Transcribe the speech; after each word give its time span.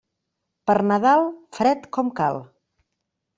Per 0.71 0.75
Nadal, 0.91 1.27
fred 1.59 1.85
com 1.99 2.11
cal. 2.21 2.41